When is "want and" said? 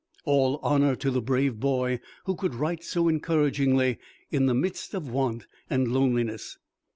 5.11-5.91